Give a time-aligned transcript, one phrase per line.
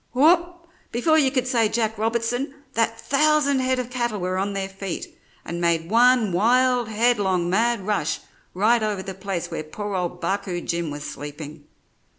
[0.13, 0.65] "Whoop!
[0.91, 5.15] Before you could say Jack Robertson, that thousand head of cattle were on their feet,
[5.45, 8.19] and made one wild, headlong, mad rush
[8.55, 11.65] right over the place where poor old Barcoo Jim was sleeping.